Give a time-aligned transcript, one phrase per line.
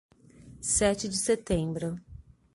[0.63, 1.95] Sete de Setembro